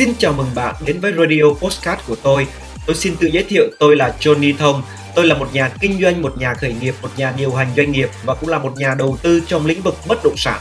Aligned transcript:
Xin 0.00 0.14
chào 0.18 0.32
mừng 0.32 0.50
bạn 0.54 0.74
đến 0.86 1.00
với 1.00 1.12
Radio 1.12 1.44
Postcard 1.60 2.02
của 2.08 2.16
tôi. 2.22 2.46
Tôi 2.86 2.96
xin 2.96 3.16
tự 3.16 3.28
giới 3.32 3.42
thiệu 3.42 3.64
tôi 3.78 3.96
là 3.96 4.14
Johnny 4.20 4.56
Thông. 4.58 4.82
Tôi 5.14 5.26
là 5.26 5.34
một 5.34 5.48
nhà 5.52 5.70
kinh 5.80 6.02
doanh, 6.02 6.22
một 6.22 6.38
nhà 6.38 6.54
khởi 6.54 6.74
nghiệp, 6.80 6.94
một 7.02 7.08
nhà 7.16 7.34
điều 7.36 7.54
hành 7.54 7.68
doanh 7.76 7.92
nghiệp 7.92 8.08
và 8.24 8.34
cũng 8.34 8.48
là 8.48 8.58
một 8.58 8.72
nhà 8.76 8.94
đầu 8.94 9.18
tư 9.22 9.40
trong 9.46 9.66
lĩnh 9.66 9.82
vực 9.82 9.94
bất 10.08 10.24
động 10.24 10.36
sản. 10.36 10.60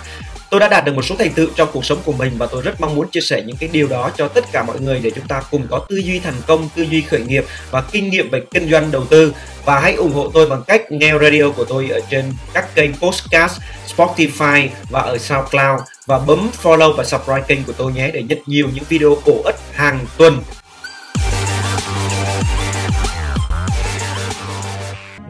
Tôi 0.49 0.60
đã 0.60 0.67
đạt 0.67 0.86
được 0.86 0.96
một 0.96 1.02
số 1.02 1.15
thành 1.20 1.33
tựu 1.33 1.47
trong 1.55 1.70
cuộc 1.73 1.86
sống 1.86 1.97
của 2.05 2.12
mình 2.12 2.33
và 2.38 2.47
tôi 2.52 2.62
rất 2.62 2.81
mong 2.81 2.96
muốn 2.96 3.10
chia 3.10 3.21
sẻ 3.21 3.44
những 3.46 3.57
cái 3.57 3.70
điều 3.73 3.88
đó 3.88 4.12
cho 4.17 4.28
tất 4.28 4.46
cả 4.52 4.64
mọi 4.64 4.80
người 4.80 5.00
để 5.04 5.12
chúng 5.16 5.28
ta 5.28 5.42
cùng 5.52 5.68
có 5.70 5.86
tư 5.90 5.96
duy 5.96 6.20
thành 6.20 6.42
công, 6.48 6.70
tư 6.76 6.84
duy 6.84 7.02
khởi 7.02 7.21
nghiệp 7.21 7.46
và 7.71 7.82
kinh 7.82 8.10
nghiệm 8.10 8.30
về 8.30 8.42
kinh 8.52 8.70
doanh 8.71 8.92
đầu 8.92 9.06
tư. 9.06 9.34
Và 9.66 9.80
hãy 9.80 9.94
ủng 9.94 10.14
hộ 10.14 10.32
tôi 10.34 10.50
bằng 10.50 10.64
cách 10.68 10.92
nghe 10.92 11.14
radio 11.21 11.50
của 11.58 11.66
tôi 11.66 11.90
ở 11.90 12.00
trên 12.10 12.34
các 12.54 12.76
kênh 12.76 12.92
podcast, 12.94 13.60
Spotify 13.96 14.68
và 14.90 15.02
ở 15.02 15.18
SoundCloud 15.18 15.80
và 16.10 16.20
bấm 16.28 16.39
follow 16.64 16.94
và 16.94 17.04
subscribe 17.04 17.44
kênh 17.48 17.60
của 17.68 17.73
tôi 17.78 17.94
nhé 17.94 18.12
để 18.14 18.23
nhận 18.23 18.38
nhiều 18.46 18.68
những 18.73 18.84
video 18.89 19.16
bổ 19.25 19.42
ích 19.46 19.55
hàng 19.73 20.00
tuần. 20.18 20.33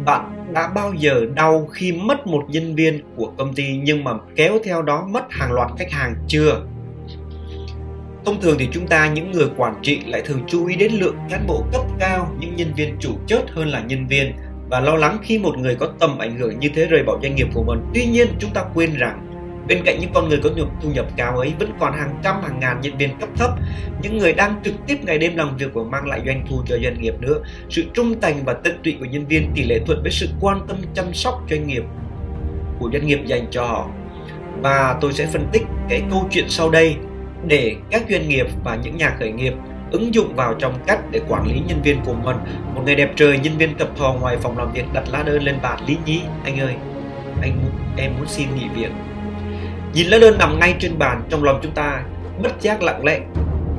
Bạn 0.06 0.54
đã 0.54 0.68
bao 0.68 0.94
giờ 0.94 1.26
đau 1.34 1.68
khi 1.72 1.92
mất 1.92 2.28
một 2.28 2.44
nhân 2.48 2.76
viên 2.76 3.02
của 3.16 3.32
công 3.38 3.56
ty 3.56 3.78
nhưng 3.84 4.04
mà 4.04 4.12
kéo 4.36 4.60
theo 4.64 4.82
đó 4.82 5.08
mất 5.10 5.24
hàng 5.30 5.52
loạt 5.52 5.72
khách 5.78 5.92
hàng 5.92 6.16
chưa? 6.28 6.62
Thông 8.26 8.42
thường 8.42 8.56
thì 8.60 8.68
chúng 8.72 8.88
ta 8.88 9.08
những 9.08 9.32
người 9.32 9.48
quản 9.58 9.76
trị 9.82 10.00
lại 10.06 10.22
thường 10.26 10.42
chú 10.48 10.68
ý 10.68 10.76
đến 10.76 10.92
lượng 10.92 11.16
cán 11.30 11.48
bộ 11.48 11.64
cấp 11.72 11.82
cao, 12.00 12.36
những 12.40 12.56
nhân 12.56 12.74
viên 12.76 12.98
chủ 13.00 13.10
chốt 13.28 13.44
hơn 13.54 13.68
là 13.68 13.80
nhân 13.82 14.08
viên 14.08 14.34
và 14.70 14.80
lo 14.80 14.96
lắng 14.96 15.18
khi 15.24 15.40
một 15.40 15.58
người 15.58 15.76
có 15.76 15.90
tầm 16.00 16.18
ảnh 16.18 16.38
hưởng 16.38 16.60
như 16.60 16.70
thế 16.76 16.86
rời 16.86 17.04
bỏ 17.04 17.20
doanh 17.24 17.36
nghiệp 17.36 17.48
của 17.54 17.64
mình. 17.64 17.80
Tuy 17.94 18.06
nhiên 18.06 18.28
chúng 18.40 18.52
ta 18.54 18.64
quên 18.74 18.96
rằng 18.96 19.26
Bên 19.70 19.82
cạnh 19.86 20.00
những 20.00 20.12
con 20.14 20.30
người 20.30 20.40
có 20.44 20.50
thu 20.82 20.90
nhập 20.92 21.06
cao 21.18 21.38
ấy 21.38 21.54
vẫn 21.60 21.72
còn 21.80 21.94
hàng 21.94 22.20
trăm 22.24 22.42
hàng 22.42 22.60
ngàn 22.60 22.82
nhân 22.82 22.98
viên 22.98 23.20
cấp 23.20 23.30
thấp, 23.36 23.50
những 24.02 24.18
người 24.18 24.34
đang 24.34 24.62
trực 24.64 24.74
tiếp 24.88 24.98
ngày 25.04 25.18
đêm 25.18 25.38
làm 25.38 25.58
việc 25.58 25.74
và 25.74 25.84
mang 25.84 26.08
lại 26.08 26.22
doanh 26.26 26.46
thu 26.50 26.62
cho 26.66 26.78
doanh 26.84 27.02
nghiệp 27.02 27.14
nữa. 27.20 27.36
Sự 27.70 27.86
trung 27.94 28.22
thành 28.22 28.36
và 28.46 28.54
tận 28.54 28.80
tụy 28.84 28.96
của 29.00 29.06
nhân 29.06 29.26
viên 29.26 29.52
tỷ 29.56 29.64
lệ 29.64 29.80
thuận 29.86 30.02
với 30.02 30.12
sự 30.12 30.28
quan 30.40 30.68
tâm 30.68 30.78
chăm 30.94 31.14
sóc 31.14 31.44
doanh 31.50 31.68
nghiệp 31.68 31.84
của 32.80 32.90
doanh 32.94 33.08
nghiệp 33.08 33.20
dành 33.26 33.48
cho 33.52 33.66
họ. 33.66 33.88
Và 34.62 34.98
tôi 35.02 35.14
sẽ 35.14 35.26
phân 35.26 35.48
tích 35.52 35.64
cái 35.90 36.04
câu 36.12 36.28
chuyện 36.32 36.46
sau 36.50 36.70
đây 36.70 36.96
để 37.48 37.76
các 37.92 38.04
doanh 38.10 38.30
nghiệp 38.30 38.48
và 38.64 38.76
những 38.76 38.98
nhà 38.98 39.16
khởi 39.20 39.32
nghiệp 39.32 39.54
ứng 39.92 40.14
dụng 40.14 40.36
vào 40.36 40.54
trong 40.54 40.74
cách 40.88 41.00
để 41.12 41.22
quản 41.28 41.48
lý 41.48 41.62
nhân 41.68 41.82
viên 41.82 42.02
của 42.06 42.14
mình. 42.14 42.38
Một 42.76 42.82
ngày 42.86 42.96
đẹp 42.96 43.14
trời, 43.16 43.40
nhân 43.40 43.58
viên 43.58 43.76
tập 43.76 43.90
thò 43.98 44.16
ngoài 44.22 44.38
phòng 44.38 44.58
làm 44.58 44.74
việc 44.74 44.86
đặt 44.94 45.04
lá 45.12 45.24
đơn 45.24 45.44
lên 45.44 45.56
bàn 45.62 45.80
lý 45.88 45.98
nhí. 46.06 46.22
Anh 46.44 46.60
ơi, 46.60 46.74
anh 47.42 47.60
em 47.98 48.12
muốn 48.18 48.28
xin 48.28 48.48
nghỉ 48.56 48.66
việc 48.76 48.92
Nhìn 49.94 50.08
lá 50.08 50.18
đơn 50.18 50.38
nằm 50.38 50.60
ngay 50.60 50.76
trên 50.80 51.00
bàn 51.00 51.22
trong 51.30 51.44
lòng 51.44 51.60
chúng 51.64 51.72
ta 51.72 52.02
bất 52.44 52.62
giác 52.62 52.84
lặng 52.84 53.06
lẽ 53.06 53.20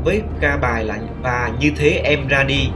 với 0.05 0.23
ca 0.41 0.57
bài 0.57 0.85
là 0.85 0.99
và 1.23 1.51
như 1.61 1.73
thế 1.77 2.01
em 2.05 2.29
ra 2.29 2.43
đi. 2.43 2.69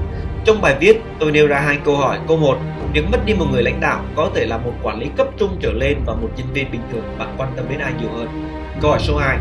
Trong 0.45 0.61
bài 0.61 0.77
viết 0.81 1.03
tôi 1.19 1.33
nêu 1.33 1.47
ra 1.47 1.61
hai 1.61 1.79
câu 1.85 1.97
hỏi. 1.97 2.19
Câu 2.29 2.37
1, 2.37 2.59
việc 2.93 3.05
mất 3.13 3.27
đi 3.27 3.35
một 3.35 3.47
người 3.53 3.63
lãnh 3.63 3.81
đạo 3.81 4.05
có 4.17 4.31
thể 4.35 4.47
là 4.47 4.59
một 4.59 4.73
quản 4.83 5.01
lý 5.01 5.07
cấp 5.17 5.27
trung 5.39 5.57
trở 5.61 5.73
lên 5.73 5.99
và 6.07 6.15
một 6.15 6.29
nhân 6.37 6.47
viên 6.53 6.73
bình 6.73 6.81
thường 6.93 7.03
bạn 7.19 7.35
quan 7.39 7.53
tâm 7.57 7.65
đến 7.69 7.79
ai 7.79 7.93
nhiều 8.01 8.11
hơn. 8.11 8.51
Câu 8.81 8.91
hỏi 8.91 9.01
số 9.03 9.17
2, 9.17 9.39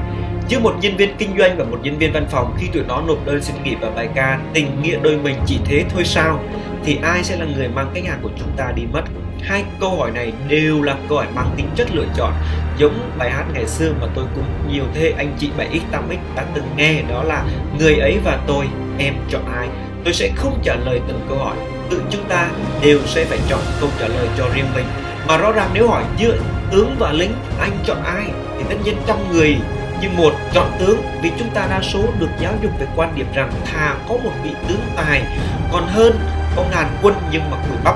giữa 0.48 0.60
một 0.60 0.76
nhân 0.82 0.98
viên 0.98 1.16
kinh 1.18 1.38
doanh 1.38 1.58
và 1.58 1.66
một 1.66 1.80
nhân 1.84 1.98
viên 1.98 2.14
văn 2.14 2.26
phòng 2.30 2.56
khi 2.60 2.68
tụi 2.74 2.84
nó 2.88 3.02
nộp 3.08 3.26
đơn 3.26 3.42
xin 3.42 3.56
nghỉ 3.64 3.76
và 3.82 3.90
bài 3.90 4.10
ca 4.16 4.40
tình 4.54 4.82
nghĩa 4.82 4.98
đôi 5.02 5.18
mình 5.18 5.36
chỉ 5.46 5.60
thế 5.66 5.84
thôi 5.90 6.04
sao 6.06 6.40
thì 6.86 7.00
ai 7.04 7.24
sẽ 7.24 7.38
là 7.38 7.46
người 7.56 7.68
mang 7.68 7.92
khách 7.94 8.06
hàng 8.08 8.20
của 8.22 8.30
chúng 8.40 8.52
ta 8.58 8.72
đi 8.76 8.84
mất? 8.94 9.02
Hai 9.42 9.64
câu 9.80 9.96
hỏi 9.98 10.12
này 10.12 10.34
đều 10.48 10.82
là 10.82 10.96
câu 11.10 11.18
hỏi 11.18 11.28
mang 11.36 11.50
tính 11.58 11.68
chất 11.76 11.88
lựa 11.94 12.06
chọn. 12.16 12.34
Giống 12.78 13.12
bài 13.18 13.32
hát 13.32 13.46
ngày 13.54 13.68
xưa 13.68 13.94
mà 14.02 14.08
tôi 14.16 14.26
cũng 14.36 14.46
nhiều 14.72 14.84
thế 14.94 15.14
anh 15.18 15.36
chị 15.40 15.50
7x 15.58 15.80
8x 15.92 16.18
đã 16.36 16.46
từng 16.56 16.68
nghe, 16.78 17.02
đó 17.10 17.24
là 17.24 17.44
người 17.80 17.96
ấy 17.96 18.18
và 18.24 18.40
tôi, 18.48 18.66
em 18.98 19.14
chọn 19.30 19.46
ai? 19.56 19.68
Tôi 20.04 20.14
sẽ 20.14 20.32
không 20.36 20.60
trả 20.64 20.76
lời 20.76 21.02
từng 21.08 21.26
câu 21.30 21.38
hỏi. 21.38 21.56
Tự 21.90 22.02
chúng 22.10 22.24
ta 22.24 22.50
đều 22.82 23.00
sẽ 23.06 23.26
phải 23.26 23.40
chọn 23.50 23.60
câu 23.80 23.90
trả 24.00 24.08
lời 24.08 24.28
cho 24.38 24.50
riêng 24.54 24.68
mình. 24.76 24.86
Mà 25.28 25.38
rõ 25.38 25.52
ràng 25.52 25.70
nếu 25.74 25.88
hỏi 25.88 26.04
giữa 26.18 26.38
tướng 26.72 26.96
và 27.00 27.12
lính, 27.12 27.32
anh 27.60 27.72
chọn 27.86 28.04
ai, 28.04 28.26
thì 28.58 28.64
tất 28.70 28.76
nhiên 28.84 28.96
trăm 29.08 29.18
người 29.32 29.58
như 30.02 30.08
một 30.18 30.34
chọn 30.54 30.72
tướng. 30.80 31.02
Vì 31.22 31.32
chúng 31.40 31.50
ta 31.50 31.68
đa 31.70 31.82
số 31.82 32.00
được 32.20 32.30
giáo 32.40 32.54
dục 32.64 32.72
về 32.80 32.86
quan 32.96 33.16
điểm 33.16 33.28
rằng 33.36 33.52
thà 33.66 33.96
có 34.10 34.18
một 34.24 34.32
vị 34.44 34.52
tướng 34.68 34.82
tài, 34.96 35.24
còn 35.72 35.88
hơn 35.88 36.20
có 36.56 36.66
ngàn 36.72 36.88
quân 37.02 37.16
nhưng 37.32 37.52
mà 37.52 37.58
đuổi 37.70 37.78
bắp 37.84 37.96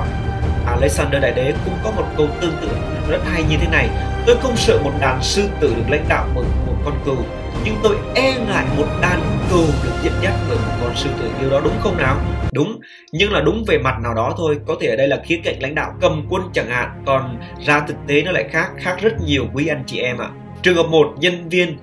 Alexander 0.67 1.21
Đại 1.21 1.31
Đế 1.31 1.53
cũng 1.65 1.73
có 1.83 1.91
một 1.91 2.05
câu 2.17 2.27
tương 2.41 2.53
tự 2.61 2.69
rất 3.09 3.19
hay 3.25 3.43
như 3.49 3.57
thế 3.61 3.67
này 3.71 3.89
Tôi 4.27 4.37
không 4.41 4.57
sợ 4.57 4.79
một 4.83 4.91
đàn 5.01 5.23
sư 5.23 5.49
tử 5.59 5.73
được 5.77 5.89
lãnh 5.89 6.05
đạo 6.09 6.27
bởi 6.35 6.43
một 6.43 6.75
con 6.85 6.93
cừu 7.05 7.17
Nhưng 7.65 7.75
tôi 7.83 7.95
e 8.15 8.33
ngại 8.47 8.65
một 8.77 8.87
đàn 9.01 9.21
cừu 9.49 9.65
được 9.83 9.91
dẫn 10.03 10.13
dắt 10.21 10.33
bởi 10.49 10.57
một 10.57 10.73
con 10.81 10.95
sư 10.95 11.09
tử. 11.19 11.31
Điều 11.41 11.49
đó 11.49 11.61
đúng 11.63 11.73
không 11.79 11.97
nào? 11.97 12.17
Đúng, 12.53 12.79
nhưng 13.11 13.31
là 13.31 13.41
đúng 13.41 13.63
về 13.67 13.77
mặt 13.77 13.95
nào 14.03 14.13
đó 14.13 14.33
thôi 14.37 14.59
Có 14.67 14.75
thể 14.81 14.87
ở 14.87 14.95
đây 14.95 15.07
là 15.07 15.21
khía 15.25 15.39
cạnh 15.43 15.55
lãnh 15.61 15.75
đạo 15.75 15.93
cầm 16.01 16.25
quân 16.29 16.41
chẳng 16.53 16.69
hạn 16.69 17.03
Còn 17.05 17.37
ra 17.65 17.79
thực 17.87 17.95
tế 18.07 18.23
nó 18.23 18.31
lại 18.31 18.45
khác, 18.51 18.71
khác 18.77 18.97
rất 19.01 19.13
nhiều 19.25 19.45
quý 19.53 19.67
anh 19.67 19.83
chị 19.87 19.99
em 19.99 20.17
ạ. 20.17 20.29
Trường 20.61 20.75
hợp 20.75 20.87
một 20.89 21.13
nhân 21.19 21.49
viên 21.49 21.77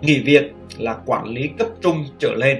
nghỉ 0.00 0.22
việc 0.22 0.52
là 0.78 0.96
quản 1.06 1.26
lý 1.26 1.48
cấp 1.58 1.68
trung 1.82 2.04
trở 2.18 2.34
lên. 2.34 2.58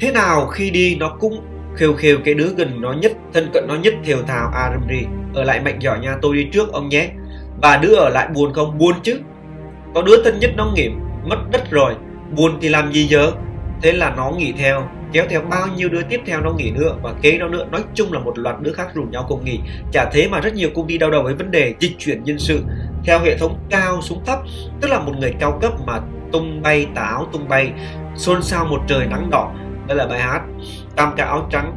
Thế 0.00 0.12
nào 0.12 0.46
khi 0.46 0.70
đi 0.70 0.96
nó 0.96 1.16
cũng 1.20 1.49
khêu 1.76 1.94
khêu 1.94 2.18
cái 2.24 2.34
đứa 2.34 2.48
gần 2.56 2.80
nó 2.80 2.92
nhất, 2.92 3.12
thân 3.32 3.50
cận 3.52 3.64
nó 3.68 3.74
nhất 3.74 3.94
thều 4.04 4.22
thào 4.22 4.50
Aramri 4.54 5.04
ở 5.34 5.44
lại 5.44 5.60
mạnh 5.60 5.78
giỏi 5.78 5.98
nha 5.98 6.16
tôi 6.22 6.36
đi 6.36 6.48
trước, 6.52 6.72
ông 6.72 6.88
nhé. 6.88 7.08
Và 7.62 7.76
đứa 7.76 7.94
ở 7.94 8.08
lại 8.08 8.28
buồn 8.34 8.52
không? 8.52 8.78
Buồn 8.78 8.94
chứ. 9.02 9.20
Có 9.94 10.02
đứa 10.02 10.22
thân 10.24 10.38
nhất 10.38 10.50
nó 10.56 10.72
nghiệm, 10.74 11.00
mất 11.24 11.50
đất 11.50 11.70
rồi. 11.70 11.94
Buồn 12.36 12.58
thì 12.60 12.68
làm 12.68 12.92
gì 12.92 13.06
giờ? 13.06 13.32
Thế 13.82 13.92
là 13.92 14.14
nó 14.16 14.30
nghỉ 14.30 14.52
theo. 14.58 14.88
Kéo 15.12 15.24
theo 15.28 15.40
bao 15.50 15.66
nhiêu 15.76 15.88
đứa 15.88 16.02
tiếp 16.02 16.20
theo 16.26 16.40
nó 16.40 16.52
nghỉ 16.52 16.70
nữa, 16.70 16.96
và 17.02 17.12
kế 17.22 17.38
nó 17.38 17.48
nữa. 17.48 17.66
Nói 17.70 17.80
chung 17.94 18.12
là 18.12 18.18
một 18.18 18.38
loạt 18.38 18.56
đứa 18.60 18.72
khác 18.72 18.94
rủ 18.94 19.02
nhau 19.02 19.26
cùng 19.28 19.44
nghỉ. 19.44 19.60
Chả 19.92 20.10
thế 20.12 20.28
mà 20.28 20.40
rất 20.40 20.54
nhiều 20.54 20.68
công 20.74 20.86
ty 20.86 20.98
đau 20.98 21.10
đầu 21.10 21.22
với 21.22 21.34
vấn 21.34 21.50
đề 21.50 21.74
dịch 21.78 21.92
chuyển 21.98 22.24
nhân 22.24 22.38
sự. 22.38 22.62
Theo 23.04 23.18
hệ 23.18 23.38
thống 23.38 23.58
cao 23.70 24.02
xuống 24.02 24.22
thấp, 24.26 24.38
tức 24.80 24.88
là 24.88 25.00
một 25.00 25.12
người 25.18 25.34
cao 25.40 25.58
cấp 25.62 25.72
mà 25.86 26.00
tung 26.32 26.62
bay, 26.62 26.86
tà 26.94 27.02
áo 27.02 27.28
tung 27.32 27.48
bay, 27.48 27.72
xôn 28.16 28.42
xao 28.42 28.64
một 28.64 28.80
trời 28.88 29.06
nắng 29.06 29.30
đỏ 29.30 29.52
đó 29.90 29.96
là 29.96 30.06
bài 30.06 30.20
hát 30.20 30.40
tam 30.96 31.12
ca 31.16 31.24
áo 31.24 31.46
trắng. 31.50 31.72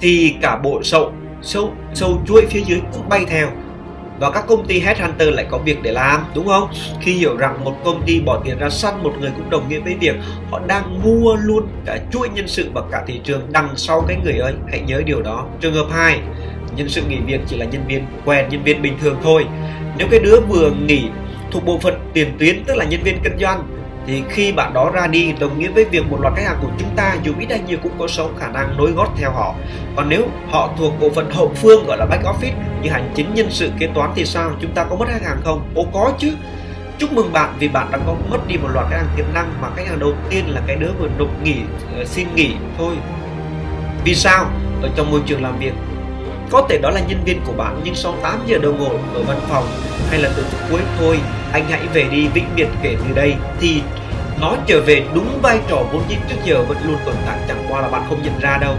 Thì 0.00 0.34
cả 0.42 0.56
bộ 0.56 0.82
sậu 0.82 1.12
sâu 1.42 1.72
sâu 1.94 2.22
chuỗi 2.26 2.46
phía 2.50 2.60
dưới 2.66 2.80
cũng 2.92 3.08
bay 3.08 3.24
theo. 3.28 3.48
Và 4.18 4.30
các 4.30 4.44
công 4.46 4.66
ty 4.66 4.80
headhunter 4.80 5.28
lại 5.34 5.46
có 5.50 5.58
việc 5.58 5.82
để 5.82 5.92
làm, 5.92 6.24
đúng 6.34 6.46
không? 6.46 6.68
Khi 7.00 7.12
hiểu 7.12 7.36
rằng 7.36 7.64
một 7.64 7.76
công 7.84 8.02
ty 8.06 8.20
bỏ 8.20 8.40
tiền 8.44 8.58
ra 8.58 8.70
săn 8.70 9.02
một 9.02 9.12
người 9.20 9.30
cũng 9.36 9.50
đồng 9.50 9.68
nghĩa 9.68 9.80
với 9.80 9.94
việc 9.94 10.16
họ 10.50 10.60
đang 10.66 11.02
mua 11.02 11.36
luôn 11.36 11.68
cả 11.86 11.98
chuỗi 12.12 12.28
nhân 12.28 12.48
sự 12.48 12.70
và 12.74 12.82
cả 12.92 13.02
thị 13.06 13.20
trường 13.24 13.42
đằng 13.52 13.68
sau 13.76 14.04
cái 14.08 14.16
người 14.24 14.38
ấy. 14.38 14.54
Hãy 14.70 14.80
nhớ 14.80 15.02
điều 15.06 15.22
đó. 15.22 15.46
Trường 15.60 15.74
hợp 15.74 15.86
2 15.90 16.20
nhân 16.76 16.88
sự 16.88 17.02
nghỉ 17.08 17.16
việc 17.26 17.40
chỉ 17.46 17.56
là 17.56 17.64
nhân 17.64 17.82
viên 17.86 18.06
quen, 18.24 18.46
nhân 18.50 18.62
viên 18.64 18.82
bình 18.82 18.94
thường 19.00 19.16
thôi. 19.22 19.46
Nếu 19.98 20.08
cái 20.10 20.20
đứa 20.20 20.40
vừa 20.40 20.70
nghỉ 20.70 21.04
thuộc 21.50 21.64
bộ 21.64 21.78
phận 21.78 22.10
tiền 22.12 22.28
tuyến, 22.38 22.64
tức 22.64 22.76
là 22.76 22.84
nhân 22.84 23.02
viên 23.02 23.18
kinh 23.24 23.38
doanh 23.38 23.62
thì 24.10 24.22
khi 24.28 24.52
bạn 24.52 24.72
đó 24.74 24.90
ra 24.94 25.06
đi 25.06 25.34
đồng 25.40 25.58
nghĩa 25.58 25.68
với 25.68 25.84
việc 25.84 26.10
một 26.10 26.20
loạt 26.20 26.34
khách 26.36 26.44
hàng 26.44 26.58
của 26.62 26.68
chúng 26.78 26.88
ta 26.96 27.16
dù 27.22 27.32
ít 27.38 27.46
hay 27.50 27.60
nhiều 27.66 27.78
cũng 27.82 27.92
có 27.98 28.08
số 28.08 28.30
khả 28.38 28.48
năng 28.48 28.76
nối 28.76 28.90
gót 28.90 29.08
theo 29.16 29.30
họ. 29.30 29.54
Còn 29.96 30.08
nếu 30.08 30.26
họ 30.50 30.70
thuộc 30.78 31.00
bộ 31.00 31.10
phận 31.10 31.30
hậu 31.30 31.52
phương, 31.56 31.86
gọi 31.86 31.96
là 31.96 32.06
back 32.06 32.24
office, 32.24 32.82
như 32.82 32.90
hành 32.90 33.12
chính, 33.14 33.34
nhân 33.34 33.46
sự, 33.50 33.70
kế 33.78 33.86
toán 33.94 34.10
thì 34.14 34.24
sao? 34.24 34.50
Chúng 34.60 34.72
ta 34.74 34.84
có 34.84 34.96
mất 34.96 35.06
khách 35.08 35.22
hàng 35.22 35.40
không? 35.44 35.62
Ồ, 35.74 35.86
có 35.92 36.12
chứ. 36.18 36.32
Chúc 36.98 37.12
mừng 37.12 37.32
bạn 37.32 37.54
vì 37.58 37.68
bạn 37.68 37.88
đã 37.92 37.98
có 38.06 38.14
mất 38.30 38.48
đi 38.48 38.56
một 38.56 38.68
loạt 38.72 38.86
khách 38.90 38.96
hàng 38.96 39.08
tiềm 39.16 39.26
năng 39.34 39.52
mà 39.60 39.68
khách 39.76 39.86
hàng 39.88 39.98
đầu 39.98 40.12
tiên 40.30 40.44
là 40.48 40.60
cái 40.66 40.76
đứa 40.76 40.90
vừa 40.98 41.08
nộp 41.18 41.42
nghỉ 41.42 41.56
ờ, 41.96 42.04
xin 42.04 42.28
nghỉ 42.34 42.54
thôi. 42.78 42.94
Vì 44.04 44.14
sao? 44.14 44.50
Ở 44.82 44.90
trong 44.96 45.10
môi 45.10 45.20
trường 45.26 45.42
làm 45.42 45.58
việc. 45.58 45.72
Có 46.50 46.66
thể 46.68 46.78
đó 46.78 46.90
là 46.90 47.00
nhân 47.08 47.24
viên 47.24 47.40
của 47.46 47.52
bạn, 47.52 47.80
nhưng 47.84 47.94
sau 47.94 48.14
8 48.22 48.40
giờ 48.46 48.58
đồng 48.58 48.80
hồ 48.80 48.90
ở 49.14 49.22
văn 49.22 49.40
phòng 49.48 49.64
hay 50.10 50.18
là 50.18 50.30
từ 50.36 50.42
phút 50.42 50.60
cuối, 50.70 50.80
thôi, 50.98 51.18
anh 51.52 51.64
hãy 51.70 51.80
về 51.94 52.04
đi 52.10 52.28
vĩnh 52.28 52.46
biệt 52.56 52.68
kể 52.82 52.96
từ 53.08 53.14
đây. 53.14 53.34
Thì 53.60 53.82
nó 54.40 54.56
trở 54.66 54.80
về 54.80 55.02
đúng 55.14 55.38
vai 55.42 55.60
trò 55.68 55.76
vốn 55.92 56.02
dĩ 56.08 56.16
trước 56.28 56.36
giờ 56.44 56.62
vẫn 56.62 56.78
luôn 56.86 56.96
tồn 57.06 57.14
tại, 57.26 57.38
chẳng 57.48 57.66
qua 57.68 57.80
là 57.80 57.88
bạn 57.88 58.02
không 58.08 58.22
nhận 58.22 58.40
ra 58.40 58.58
đâu 58.60 58.76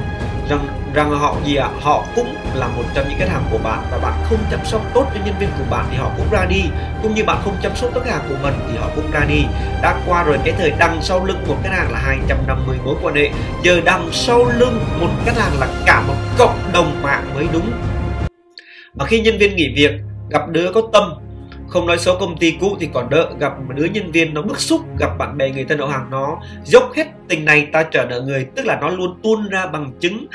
rằng 0.52 0.68
rằng 0.94 1.10
họ 1.10 1.38
gì 1.46 1.56
ạ? 1.56 1.70
À? 1.74 1.78
họ 1.82 2.06
cũng 2.16 2.36
là 2.54 2.68
một 2.68 2.84
trong 2.94 3.10
những 3.10 3.20
khách 3.20 3.30
hàng 3.30 3.44
của 3.52 3.58
bạn 3.58 3.84
và 3.92 3.98
bạn 3.98 4.14
không 4.24 4.40
chăm 4.52 4.60
sóc 4.66 4.82
tốt 4.94 5.06
cho 5.14 5.20
nhân 5.26 5.36
viên 5.40 5.50
của 5.58 5.64
bạn 5.70 5.86
thì 5.92 5.98
họ 5.98 6.12
cũng 6.18 6.28
ra 6.32 6.46
đi. 6.50 6.64
Cũng 7.04 7.16
như 7.16 7.24
bạn 7.24 7.42
không 7.44 7.56
chăm 7.64 7.76
sóc 7.76 7.92
tất 7.94 8.02
hàng 8.06 8.22
của 8.30 8.36
mình 8.44 8.54
thì 8.72 8.78
họ 8.78 8.90
cũng 8.96 9.12
ra 9.12 9.26
đi. 9.30 9.44
Đã 9.82 10.02
qua 10.08 10.24
rồi 10.24 10.38
cái 10.46 10.54
thời 10.58 10.72
đằng 10.80 11.02
sau 11.02 11.26
lưng 11.26 11.44
một 11.48 11.58
khách 11.64 11.74
hàng 11.74 11.92
là 11.92 12.00
250 12.00 12.78
mối 12.86 12.96
quan 13.02 13.16
hệ. 13.16 13.30
Giờ 13.64 13.82
đằng 13.86 14.10
sau 14.12 14.46
lưng 14.58 14.80
một 15.00 15.10
khách 15.26 15.38
hàng 15.38 15.60
là 15.60 15.68
cả 15.86 16.04
một 16.08 16.16
cộng 16.38 16.60
đồng 16.74 17.02
mạng 17.04 17.26
mới 17.36 17.48
đúng. 17.54 17.72
Và 18.94 19.06
khi 19.06 19.22
nhân 19.22 19.38
viên 19.38 19.56
nghỉ 19.56 19.74
việc, 19.76 19.92
gặp 20.30 20.50
đứa 20.50 20.72
có 20.74 20.82
tâm 20.94 21.04
không 21.72 21.88
nói 21.88 21.98
xấu 21.98 22.18
công 22.20 22.38
ty 22.38 22.58
cũ 22.62 22.78
thì 22.80 22.90
còn 22.94 23.10
đỡ 23.10 23.30
gặp 23.40 23.60
một 23.60 23.74
đứa 23.76 23.86
nhân 23.86 24.12
viên 24.12 24.34
nó 24.34 24.42
bức 24.42 24.60
xúc 24.60 24.82
gặp 25.00 25.18
bạn 25.18 25.38
bè 25.38 25.50
người 25.50 25.66
thân 25.66 25.80
họ 25.80 25.88
hàng 25.88 26.08
nó. 26.12 26.38
Dốc 26.64 26.92
hết 26.96 27.08
tình 27.28 27.46
này 27.46 27.68
ta 27.74 27.84
trở 27.84 28.06
nợ 28.06 28.22
người 28.22 28.48
tức 28.56 28.66
là 28.66 28.78
nó 28.82 28.90
luôn 28.90 29.20
tuôn 29.24 29.50
ra 29.50 29.68
bằng 29.68 29.92
chứng 30.00 30.28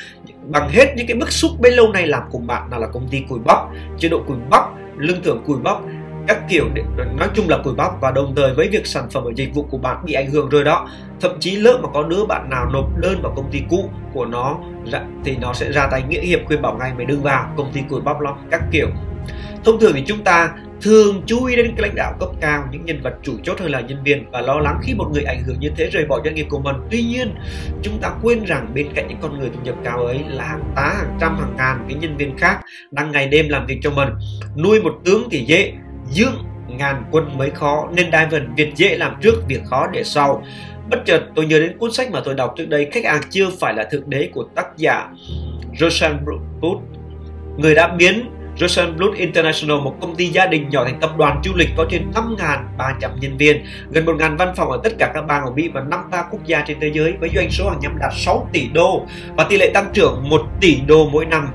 bằng 0.46 0.68
hết 0.68 0.94
những 0.96 1.06
cái 1.06 1.16
bức 1.16 1.32
xúc 1.32 1.50
bấy 1.60 1.72
lâu 1.72 1.92
nay 1.92 2.06
làm 2.06 2.22
cùng 2.32 2.46
bạn 2.46 2.70
nào 2.70 2.80
là 2.80 2.86
công 2.86 3.08
ty 3.08 3.22
cùi 3.28 3.38
bắp 3.44 3.58
chế 3.98 4.08
độ 4.08 4.22
cùi 4.26 4.36
bắp 4.50 4.64
lương 4.96 5.22
thưởng 5.22 5.42
cùi 5.46 5.56
bắp 5.58 5.76
các 6.26 6.38
kiểu 6.48 6.64
để, 6.74 6.82
nói 7.18 7.28
chung 7.34 7.48
là 7.48 7.58
cùi 7.64 7.74
bắp 7.74 8.00
và 8.00 8.10
đồng 8.10 8.34
thời 8.36 8.54
với 8.54 8.68
việc 8.68 8.86
sản 8.86 9.08
phẩm 9.10 9.24
và 9.24 9.30
dịch 9.34 9.54
vụ 9.54 9.62
của 9.62 9.78
bạn 9.78 9.96
bị 10.04 10.12
ảnh 10.12 10.30
hưởng 10.30 10.48
rồi 10.48 10.64
đó. 10.64 10.88
Thậm 11.20 11.40
chí 11.40 11.56
lỡ 11.56 11.78
mà 11.82 11.88
có 11.94 12.02
đứa 12.02 12.24
bạn 12.24 12.50
nào 12.50 12.70
nộp 12.72 12.98
đơn 12.98 13.22
vào 13.22 13.32
công 13.36 13.50
ty 13.50 13.62
cũ 13.70 13.90
của 14.14 14.26
nó 14.26 14.58
thì 15.24 15.36
nó 15.36 15.52
sẽ 15.52 15.72
ra 15.72 15.86
tay 15.86 16.02
nghĩa 16.08 16.20
hiệp 16.20 16.40
khuyên 16.46 16.62
bảo 16.62 16.76
ngay 16.78 16.92
mày 16.96 17.06
đừng 17.06 17.22
vào 17.22 17.52
công 17.56 17.72
ty 17.72 17.80
cùi 17.88 18.00
bắp 18.00 18.20
lắm 18.20 18.34
các 18.50 18.62
kiểu. 18.70 18.88
Thông 19.64 19.80
thường 19.80 19.92
thì 19.94 20.04
chúng 20.06 20.24
ta 20.24 20.50
thường 20.86 21.22
chú 21.26 21.44
ý 21.44 21.56
đến 21.56 21.74
lãnh 21.78 21.94
đạo 21.94 22.14
cấp 22.20 22.28
cao, 22.40 22.64
những 22.72 22.84
nhân 22.84 23.00
vật 23.02 23.14
chủ 23.22 23.32
chốt 23.42 23.60
hơn 23.60 23.70
là 23.70 23.80
nhân 23.80 23.98
viên 24.04 24.30
và 24.30 24.40
lo 24.40 24.58
lắng 24.58 24.78
khi 24.82 24.94
một 24.94 25.10
người 25.12 25.22
ảnh 25.22 25.42
hưởng 25.44 25.60
như 25.60 25.70
thế 25.76 25.88
rời 25.92 26.04
bỏ 26.04 26.20
doanh 26.24 26.34
nghiệp 26.34 26.46
của 26.50 26.58
mình. 26.58 26.76
Tuy 26.90 27.02
nhiên, 27.02 27.34
chúng 27.82 27.98
ta 28.02 28.10
quên 28.22 28.44
rằng 28.44 28.70
bên 28.74 28.88
cạnh 28.94 29.08
những 29.08 29.18
con 29.22 29.38
người 29.38 29.50
thu 29.54 29.60
nhập 29.64 29.74
cao 29.84 30.06
ấy 30.06 30.20
là 30.28 30.44
hàng 30.44 30.72
tá, 30.76 30.94
hàng 30.98 31.18
trăm, 31.20 31.38
hàng 31.38 31.54
ngàn 31.56 31.84
cái 31.88 31.98
nhân 32.00 32.16
viên 32.16 32.38
khác 32.38 32.60
đang 32.90 33.12
ngày 33.12 33.28
đêm 33.28 33.48
làm 33.48 33.66
việc 33.66 33.78
cho 33.82 33.90
mình. 33.90 34.08
Nuôi 34.56 34.82
một 34.82 34.94
tướng 35.04 35.28
thì 35.30 35.44
dễ, 35.46 35.72
dưỡng 36.10 36.44
ngàn 36.68 37.04
quân 37.10 37.38
mới 37.38 37.50
khó, 37.50 37.88
nên 37.94 38.10
đai 38.10 38.26
phần 38.30 38.54
việc 38.56 38.72
dễ 38.76 38.96
làm 38.96 39.16
trước 39.22 39.34
việc 39.48 39.60
khó 39.64 39.86
để 39.92 40.04
sau. 40.04 40.44
Bất 40.90 40.98
chợt, 41.06 41.22
tôi 41.34 41.46
nhớ 41.46 41.60
đến 41.60 41.78
cuốn 41.78 41.92
sách 41.92 42.10
mà 42.10 42.20
tôi 42.24 42.34
đọc 42.34 42.54
trước 42.56 42.68
đây, 42.68 42.88
khách 42.92 43.04
hàng 43.04 43.20
chưa 43.30 43.50
phải 43.60 43.74
là 43.74 43.88
thượng 43.90 44.10
đế 44.10 44.28
của 44.32 44.44
tác 44.54 44.66
giả 44.76 45.08
Roshan 45.78 46.24
Booth 46.60 46.82
người 47.56 47.74
đã 47.74 47.88
biến 47.88 48.30
Rosenblut 48.60 49.16
International, 49.16 49.76
một 49.76 49.96
công 50.00 50.16
ty 50.16 50.26
gia 50.26 50.46
đình 50.46 50.68
nhỏ 50.68 50.84
thành 50.84 51.00
tập 51.00 51.10
đoàn 51.18 51.40
du 51.44 51.52
lịch 51.54 51.68
có 51.76 51.86
trên 51.90 52.10
5.300 52.14 53.10
nhân 53.20 53.36
viên, 53.36 53.64
gần 53.90 54.04
1.000 54.04 54.36
văn 54.36 54.52
phòng 54.56 54.70
ở 54.70 54.80
tất 54.84 54.92
cả 54.98 55.10
các 55.14 55.26
bang 55.26 55.44
ở 55.44 55.50
Mỹ 55.50 55.70
và 55.74 55.80
53 55.80 56.24
quốc 56.30 56.46
gia 56.46 56.60
trên 56.60 56.80
thế 56.80 56.90
giới 56.94 57.12
với 57.20 57.30
doanh 57.34 57.50
số 57.50 57.68
hàng 57.68 57.80
năm 57.82 57.96
đạt 58.00 58.12
6 58.16 58.48
tỷ 58.52 58.68
đô 58.74 59.06
và 59.36 59.46
tỷ 59.48 59.56
lệ 59.56 59.70
tăng 59.74 59.90
trưởng 59.92 60.28
1 60.28 60.42
tỷ 60.60 60.80
đô 60.86 61.08
mỗi 61.08 61.26
năm. 61.26 61.48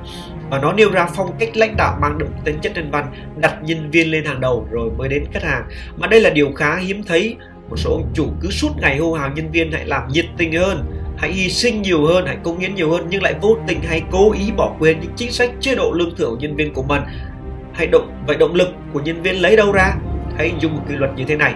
Và 0.49 0.59
nó 0.59 0.73
nêu 0.73 0.91
ra 0.91 1.07
phong 1.15 1.31
cách 1.39 1.57
lãnh 1.57 1.77
đạo 1.77 1.97
mang 2.01 2.17
đậm 2.17 2.27
tính 2.43 2.59
chất 2.61 2.71
nhân 2.75 2.91
văn 2.91 3.05
đặt 3.37 3.55
nhân 3.63 3.91
viên 3.91 4.11
lên 4.11 4.25
hàng 4.25 4.41
đầu 4.41 4.67
rồi 4.71 4.91
mới 4.97 5.09
đến 5.09 5.25
khách 5.33 5.43
hàng. 5.43 5.63
Mà 5.97 6.07
đây 6.07 6.21
là 6.21 6.29
điều 6.29 6.51
khá 6.51 6.77
hiếm 6.77 7.03
thấy 7.03 7.35
một 7.69 7.75
số 7.77 7.91
ông 7.91 8.11
chủ 8.13 8.27
cứ 8.41 8.49
suốt 8.49 8.69
ngày 8.77 8.97
hô 8.97 9.13
hào 9.13 9.29
nhân 9.35 9.51
viên 9.51 9.71
hãy 9.71 9.85
làm 9.85 10.07
nhiệt 10.07 10.25
tình 10.37 10.53
hơn 10.53 11.00
hãy 11.21 11.31
hy 11.31 11.49
sinh 11.49 11.81
nhiều 11.81 12.05
hơn, 12.05 12.25
hãy 12.25 12.37
công 12.43 12.59
hiến 12.59 12.75
nhiều 12.75 12.91
hơn, 12.91 13.07
nhưng 13.09 13.23
lại 13.23 13.35
vô 13.41 13.57
tình 13.67 13.81
hay 13.81 14.01
cố 14.11 14.31
ý 14.31 14.51
bỏ 14.57 14.75
quên 14.79 14.99
những 14.99 15.11
chính 15.15 15.31
sách 15.31 15.51
chế 15.59 15.75
độ 15.75 15.91
lương 15.91 16.15
thưởng 16.15 16.29
của 16.29 16.37
nhân 16.39 16.55
viên 16.55 16.73
của 16.73 16.83
mình. 16.83 17.01
Hãy 17.73 17.87
động 17.87 18.11
vậy 18.27 18.37
động 18.37 18.55
lực 18.55 18.67
của 18.93 18.99
nhân 18.99 19.21
viên 19.21 19.35
lấy 19.35 19.55
đâu 19.55 19.71
ra? 19.71 19.93
Hãy 20.37 20.51
dùng 20.59 20.75
một 20.75 20.81
quy 20.89 20.95
luật 20.95 21.11
như 21.15 21.23
thế 21.27 21.35
này 21.35 21.53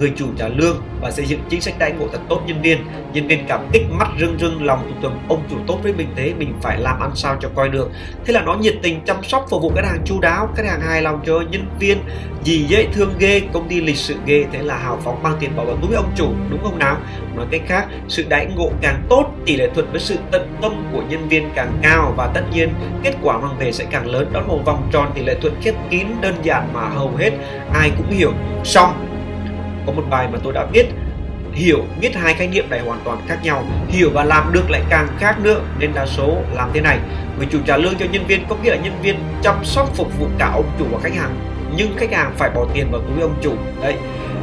người 0.00 0.12
chủ 0.16 0.26
trả 0.38 0.48
lương 0.48 0.76
và 1.00 1.10
xây 1.10 1.26
dựng 1.26 1.40
chính 1.48 1.60
sách 1.60 1.74
đãi 1.78 1.92
ngộ 1.92 2.06
thật 2.12 2.20
tốt 2.28 2.40
nhân 2.46 2.62
viên 2.62 2.78
nhân 3.12 3.26
viên 3.26 3.46
cảm 3.48 3.60
kích 3.72 3.82
mắt 3.90 4.08
rưng 4.20 4.38
rưng 4.38 4.64
lòng 4.64 4.92
tụt 4.92 5.02
tùm 5.02 5.12
ông 5.28 5.42
chủ 5.50 5.56
tốt 5.66 5.78
với 5.82 5.92
mình 5.92 6.08
thế, 6.16 6.34
mình 6.38 6.52
phải 6.62 6.80
làm 6.80 7.00
ăn 7.00 7.10
sao 7.14 7.36
cho 7.40 7.48
coi 7.54 7.68
được. 7.68 7.90
Thế 8.24 8.32
là 8.32 8.42
nó 8.42 8.54
nhiệt 8.54 8.74
tình 8.82 9.00
chăm 9.06 9.24
sóc, 9.24 9.46
phục 9.50 9.62
vụ 9.62 9.72
khách 9.76 9.84
hàng 9.84 10.02
chu 10.04 10.20
đáo, 10.20 10.48
khách 10.56 10.66
hàng 10.66 10.80
hài 10.80 11.02
lòng 11.02 11.20
cho 11.26 11.40
nhân 11.50 11.66
viên 11.78 11.98
gì 12.44 12.64
dễ 12.68 12.88
thương 12.92 13.14
ghê, 13.18 13.42
công 13.52 13.68
ty 13.68 13.80
lịch 13.80 13.96
sự 13.96 14.14
ghê, 14.26 14.44
thế 14.52 14.62
là 14.62 14.76
hào 14.76 14.98
phóng 15.04 15.22
mang 15.22 15.36
tiền 15.40 15.56
bỏ 15.56 15.64
vào 15.64 15.76
túi 15.82 15.94
ông 15.94 16.12
chủ, 16.16 16.28
đúng 16.50 16.62
không 16.62 16.78
nào? 16.78 16.96
Nói 17.36 17.46
cách 17.50 17.62
khác, 17.66 17.86
sự 18.08 18.24
đãi 18.28 18.46
ngộ 18.56 18.70
càng 18.82 19.02
tốt, 19.08 19.30
tỷ 19.46 19.56
lệ 19.56 19.70
thuận 19.74 19.90
với 19.90 20.00
sự 20.00 20.16
tận 20.30 20.56
tâm 20.62 20.84
của 20.92 21.02
nhân 21.08 21.28
viên 21.28 21.50
càng 21.54 21.78
cao 21.82 22.14
và 22.16 22.26
tất 22.34 22.42
nhiên, 22.52 22.68
kết 23.02 23.14
quả 23.22 23.38
mang 23.38 23.58
về 23.58 23.72
sẽ 23.72 23.84
càng 23.90 24.06
lớn. 24.06 24.30
Đó 24.32 24.40
là 24.40 24.46
một 24.46 24.60
vòng 24.64 24.88
tròn, 24.92 25.10
tỷ 25.14 25.22
lệ 25.22 25.36
thuận 25.42 25.54
khép 25.62 25.74
kín, 25.90 26.06
đơn 26.20 26.34
giản 26.42 26.72
mà 26.72 26.88
hầu 26.88 27.12
hết 27.18 27.30
ai 27.74 27.90
cũng 27.96 28.10
hiểu. 28.10 28.32
Xong 28.64 29.05
có 29.86 29.92
một 29.92 30.04
bài 30.10 30.28
mà 30.32 30.38
tôi 30.42 30.52
đã 30.52 30.66
viết 30.72 30.86
hiểu, 31.52 31.78
biết 32.00 32.14
hai 32.14 32.34
khái 32.34 32.48
niệm 32.48 32.70
này 32.70 32.80
hoàn 32.80 33.00
toàn 33.04 33.18
khác 33.28 33.38
nhau. 33.42 33.64
Hiểu 33.88 34.10
và 34.14 34.24
làm 34.24 34.52
được 34.52 34.70
lại 34.70 34.82
càng 34.90 35.08
khác 35.18 35.40
nữa, 35.40 35.60
nên 35.78 35.90
đa 35.94 36.06
số 36.06 36.36
làm 36.54 36.70
thế 36.74 36.80
này. 36.80 36.98
Người 37.38 37.46
chủ 37.50 37.58
trả 37.66 37.76
lương 37.76 37.94
cho 37.98 38.06
nhân 38.12 38.26
viên 38.26 38.46
có 38.48 38.56
nghĩa 38.62 38.70
là 38.70 38.76
nhân 38.76 39.02
viên 39.02 39.16
chăm 39.42 39.64
sóc 39.64 39.90
phục 39.94 40.18
vụ 40.18 40.26
cả 40.38 40.50
ông 40.54 40.70
chủ 40.78 40.84
và 40.90 40.98
khách 41.02 41.14
hàng. 41.14 41.34
Nhưng 41.76 41.96
khách 41.96 42.12
hàng 42.12 42.32
phải 42.36 42.50
bỏ 42.50 42.66
tiền 42.74 42.86
vào 42.92 43.00
túi 43.00 43.22
ông 43.22 43.34
chủ. 43.42 43.52
Đấy. 43.82 43.94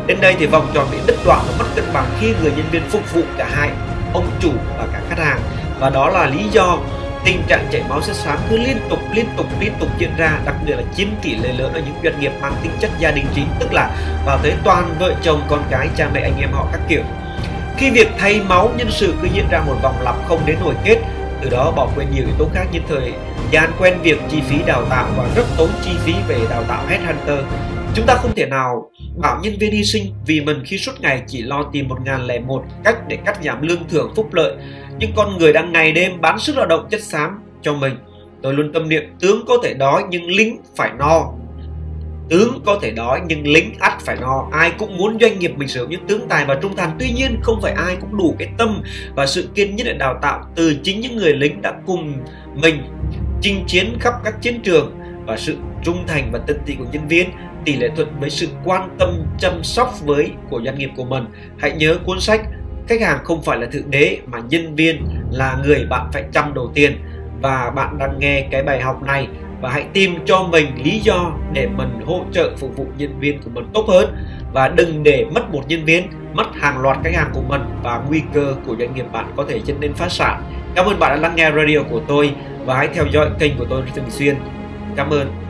Đến 0.07 0.18
đây 0.22 0.36
thì 0.40 0.45
vòng 0.45 0.68
tròn 0.74 0.88
bị 0.92 0.98
đứt 1.07 1.16
đoạn 1.25 1.40
và 1.48 1.54
mất 1.60 1.66
cân 1.75 1.86
bằng 1.94 2.06
khi 2.19 2.34
người 2.42 2.51
nhân 2.57 2.66
viên 2.72 2.81
phục 2.89 3.13
vụ 3.13 3.22
cả 3.38 3.50
hai, 3.51 3.69
ông 4.13 4.28
chủ 4.39 4.51
và 4.78 4.88
cả 4.94 5.01
khách 5.10 5.19
hàng. 5.19 5.39
Và 5.80 5.89
đó 5.89 6.10
là 6.10 6.25
lý 6.25 6.44
do 6.51 6.78
tình 7.25 7.44
trạng 7.48 7.68
chảy 7.72 7.81
máu 7.90 8.02
chất 8.02 8.16
xám 8.16 8.38
cứ 8.50 8.58
liên 8.58 8.78
tục 8.90 9.00
liên 9.14 9.25
tục 9.38 9.48
liên 9.60 9.74
tục 9.80 9.90
diễn 9.98 10.12
ra, 10.18 10.40
đặc 10.46 10.56
biệt 10.66 10.75
là 10.75 10.84
chiếm 10.96 11.08
tỷ 11.22 11.36
lệ 11.36 11.54
lớn 11.58 11.74
ở 11.74 11.80
những 11.80 11.96
doanh 12.04 12.20
nghiệp 12.20 12.31
mang 12.42 12.56
tính 12.64 12.72
chất 12.80 12.92
gia 13.00 13.12
đình 13.12 13.25
chính, 13.36 13.48
tức 13.60 13.74
là 13.74 13.90
vào 14.25 14.40
tới 14.44 14.54
toàn 14.64 14.96
vợ 15.00 15.14
chồng, 15.22 15.42
con 15.50 15.64
cái, 15.72 15.88
cha 15.96 16.10
mẹ, 16.14 16.22
anh 16.22 16.38
em 16.40 16.52
họ 16.52 16.68
các 16.72 16.81
kiểu. 16.88 17.02
Khi 17.78 17.90
việc 17.90 18.08
thay 18.18 18.42
máu 18.42 18.72
nhân 18.78 18.92
sự 18.92 19.14
cứ 19.22 19.28
diễn 19.34 19.48
ra 19.52 19.60
một 19.60 19.75
vòng 19.84 20.02
lặp 20.02 20.16
không 20.28 20.46
đến 20.46 20.58
hồi 20.64 20.74
kết, 20.84 20.98
từ 21.42 21.50
đó 21.50 21.72
bỏ 21.75 21.90
quên 21.96 22.08
nhiều 22.12 22.25
yếu 22.25 22.36
tố 22.38 22.46
khác 22.54 22.66
như 22.72 22.80
thời 22.90 23.14
gian 23.52 23.72
quen 23.80 23.98
việc, 24.02 24.18
chi 24.31 24.42
phí 24.50 24.58
đào 24.66 24.86
tạo 24.90 25.08
và 25.18 25.25
rất 25.36 25.44
tốn 25.58 25.70
chi 25.86 25.92
phí 26.06 26.14
về 26.28 26.40
đào 26.50 26.64
tạo 26.64 26.84
headhunter 26.88 27.46
chúng 27.95 28.06
ta 28.06 28.16
không 28.16 28.31
thể 28.36 28.45
nào 28.45 28.92
bảo 29.18 29.40
nhân 29.44 29.54
viên 29.60 29.72
hy 29.72 29.84
sinh 29.84 30.13
vì 30.25 30.42
mình 30.42 30.63
khi 30.66 30.78
suốt 30.78 31.01
ngày 31.01 31.24
chỉ 31.28 31.42
lo 31.42 31.63
tìm 31.72 31.88
một 31.88 31.98
ngàn 32.06 32.25
lẻ 32.25 32.40
một 32.40 32.63
cách 32.84 32.98
để 33.07 33.18
cắt 33.25 33.40
giảm 33.44 33.62
lương 33.62 33.88
thưởng 33.90 34.12
phúc 34.16 34.34
lợi. 34.34 34.56
Nhưng 35.00 35.12
con 35.16 35.38
người 35.38 35.54
đang 35.54 35.72
ngày 35.72 35.92
đêm 35.92 36.22
bán 36.22 36.40
sức 36.40 36.57
lao 36.57 36.66
động 36.66 36.88
chất 36.92 37.01
xám 37.01 37.40
cho 37.62 37.74
mình. 37.74 37.94
Tôi 38.42 38.54
luôn 38.54 38.74
tâm 38.74 38.90
niệm 38.90 39.04
tướng 39.19 39.45
có 39.48 39.57
thể 39.63 39.74
đói 39.74 40.04
nhưng 40.10 40.25
lính 40.25 40.57
phải 40.75 40.92
no. 41.00 41.34
Tướng 42.30 42.62
có 42.66 42.80
thể 42.81 42.92
đói 42.92 43.22
nhưng 43.28 43.48
lính 43.48 43.74
ắt 43.80 43.94
phải 44.01 44.16
no. 44.22 44.48
Ai 44.51 44.72
cũng 44.78 44.98
muốn 44.98 45.18
doanh 45.22 45.39
nghiệp 45.39 45.51
mình 45.57 45.68
sử 45.68 45.80
dụng 45.80 45.89
những 45.89 46.07
tướng 46.07 46.28
tài 46.30 46.46
và 46.46 46.56
trung 46.56 46.75
thành. 46.75 46.96
Tuy 47.00 47.12
nhiên 47.12 47.39
không 47.42 47.62
phải 47.62 47.72
ai 47.72 47.96
cũng 48.01 48.18
đủ 48.18 48.36
cái 48.39 48.48
tâm 48.57 48.84
và 49.16 49.25
sự 49.25 49.50
kiên 49.56 49.75
nhẫn 49.75 49.88
để 49.88 49.94
đào 49.94 50.19
tạo 50.22 50.46
từ 50.56 50.75
chính 50.84 51.00
những 51.00 51.16
người 51.16 51.34
lính 51.34 51.62
đã 51.62 51.74
cùng 51.86 52.13
mình 52.56 52.84
chinh 53.42 53.63
chiến 53.68 53.98
khắp 54.00 54.13
các 54.24 54.42
chiến 54.42 54.62
trường 54.63 55.00
và 55.25 55.38
sự 55.38 55.56
trung 55.84 56.04
thành 56.07 56.30
và 56.31 56.39
tận 56.48 56.57
tụy 56.66 56.75
của 56.75 56.86
nhân 56.92 57.07
viên 57.07 57.30
tỷ 57.65 57.75
lệ 57.75 57.89
thuận 57.95 58.07
với 58.19 58.30
sự 58.30 58.48
quan 58.63 58.89
tâm, 59.00 59.10
chăm 59.39 59.63
sóc 59.63 60.06
với 60.06 60.31
của 60.50 60.62
doanh 60.65 60.77
nghiệp 60.77 60.89
của 60.95 61.06
mình. 61.06 61.25
Hãy 61.60 61.71
nhớ 61.71 61.98
cuốn 62.06 62.19
sách 62.19 62.42
khách 62.88 63.01
hàng 63.01 63.19
không 63.24 63.42
phải 63.42 63.57
là 63.57 63.68
thượng 63.71 63.92
đế 63.92 64.18
mà 64.25 64.39
nhân 64.50 64.75
viên 64.75 65.06
là 65.31 65.57
người 65.63 65.86
bạn 65.89 66.10
phải 66.13 66.24
chăm 66.31 66.54
đầu 66.54 66.71
tiên. 66.74 66.98
Và 67.42 67.71
bạn 67.75 67.98
đang 67.98 68.19
nghe 68.19 68.48
cái 68.51 68.63
bài 68.63 68.81
học 68.81 69.04
này 69.04 69.27
và 69.62 69.69
hãy 69.69 69.86
tìm 69.94 70.15
cho 70.25 70.44
mình 70.44 70.68
lý 70.83 71.00
do 71.00 71.31
để 71.54 71.68
mình 71.68 72.01
hỗ 72.06 72.25
trợ 72.31 72.56
phục 72.57 72.77
vụ 72.77 72.86
nhân 72.98 73.19
viên 73.19 73.42
của 73.42 73.50
mình 73.54 73.65
tốt 73.74 73.86
hơn. 73.88 74.15
Và 74.54 74.68
đừng 74.68 75.04
để 75.04 75.25
mất 75.36 75.54
một 75.54 75.63
nhân 75.68 75.86
viên, 75.86 76.07
mất 76.33 76.56
hàng 76.56 76.81
loạt 76.81 76.98
khách 77.04 77.15
hàng 77.15 77.30
của 77.33 77.42
mình 77.42 77.62
và 77.83 78.01
nguy 78.07 78.21
cơ 78.33 78.56
của 78.68 78.75
doanh 78.80 78.95
nghiệp 78.95 79.06
bạn 79.12 79.31
có 79.36 79.45
thể 79.50 79.62
dẫn 79.65 79.80
đến 79.80 79.94
phá 79.94 80.10
sản. 80.10 80.44
Cảm 80.75 80.86
ơn 80.86 81.00
bạn 81.00 81.12
đã 81.12 81.21
lắng 81.21 81.36
nghe 81.36 81.51
radio 81.51 81.80
của 81.89 82.01
tôi 82.07 82.31
và 82.65 82.75
hãy 82.75 82.88
theo 82.94 83.06
dõi 83.12 83.30
kênh 83.39 83.57
của 83.57 83.65
tôi 83.69 83.81
thường 83.95 84.10
xuyên. 84.10 84.36
Cảm 84.95 85.10
ơn. 85.10 85.43